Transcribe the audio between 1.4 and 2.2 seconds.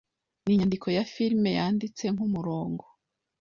yanditse